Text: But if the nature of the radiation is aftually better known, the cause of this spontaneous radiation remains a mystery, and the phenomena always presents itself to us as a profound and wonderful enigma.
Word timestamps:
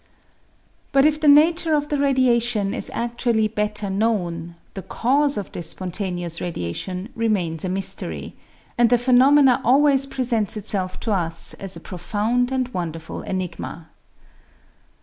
But 0.91 1.05
if 1.05 1.21
the 1.21 1.27
nature 1.27 1.75
of 1.75 1.89
the 1.89 1.97
radiation 1.99 2.73
is 2.73 2.89
aftually 2.89 3.47
better 3.53 3.87
known, 3.87 4.55
the 4.73 4.81
cause 4.81 5.37
of 5.37 5.51
this 5.51 5.69
spontaneous 5.69 6.41
radiation 6.41 7.09
remains 7.15 7.63
a 7.63 7.69
mystery, 7.69 8.33
and 8.79 8.89
the 8.89 8.97
phenomena 8.97 9.61
always 9.63 10.07
presents 10.07 10.57
itself 10.57 10.99
to 11.01 11.11
us 11.11 11.53
as 11.53 11.75
a 11.75 11.79
profound 11.79 12.51
and 12.51 12.67
wonderful 12.69 13.21
enigma. 13.21 13.89